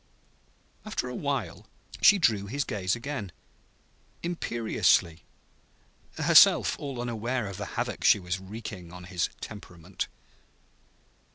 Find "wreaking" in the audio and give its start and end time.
8.39-8.91